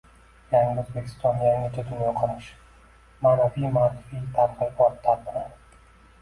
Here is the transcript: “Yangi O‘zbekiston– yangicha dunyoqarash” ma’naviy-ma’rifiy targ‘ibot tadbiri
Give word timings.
“Yangi 0.51 0.79
O‘zbekiston– 0.83 1.35
yangicha 1.47 1.83
dunyoqarash” 1.89 2.47
ma’naviy-ma’rifiy 3.27 4.25
targ‘ibot 4.39 4.99
tadbiri 5.07 5.47